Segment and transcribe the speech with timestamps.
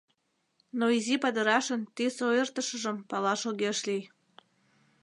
[0.79, 4.03] Но изи падырашын тӱс ойыртышыжым палаш огеш лий.